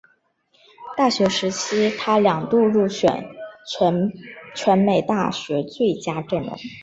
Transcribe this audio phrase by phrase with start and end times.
[0.97, 3.29] 大学时期他两度入选
[4.55, 6.57] 全美大学最佳阵容。